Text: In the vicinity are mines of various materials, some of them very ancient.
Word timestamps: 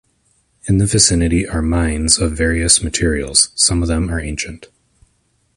In 0.67 0.79
the 0.79 0.87
vicinity 0.87 1.47
are 1.47 1.61
mines 1.61 2.17
of 2.17 2.31
various 2.31 2.81
materials, 2.83 3.51
some 3.53 3.83
of 3.83 3.87
them 3.87 4.07
very 4.07 4.27
ancient. 4.27 4.65